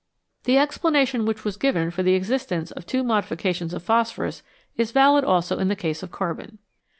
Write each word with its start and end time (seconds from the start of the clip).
The 0.45 0.57
explanation 0.57 1.27
which 1.27 1.45
was 1.45 1.57
given 1.57 1.91
for 1.91 2.01
the 2.01 2.15
existence 2.15 2.71
of 2.71 2.87
two 2.87 3.03
modifications 3.03 3.71
of 3.71 3.83
phosphorus 3.83 4.41
is 4.75 4.89
valid 4.91 5.23
also 5.23 5.59
in 5.59 5.67
the 5.67 5.75
case 5.75 6.01
of 6.01 6.09
carbon. 6.09 6.57